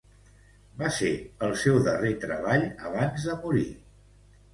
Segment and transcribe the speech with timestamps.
[0.77, 1.09] Va ser
[1.47, 3.67] el seu darrer treball abans de morir.